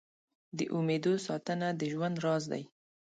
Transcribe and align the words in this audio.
د 0.57 0.59
امېدو 0.77 1.13
ساتنه 1.27 1.67
د 1.79 1.81
ژوند 1.91 2.15
راز 2.25 2.43
دی. 2.51 2.63